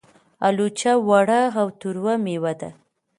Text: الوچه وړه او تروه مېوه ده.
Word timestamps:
الوچه 0.47 0.93
وړه 1.07 1.41
او 1.59 1.67
تروه 1.79 2.13
مېوه 2.25 2.53
ده. 2.59 2.69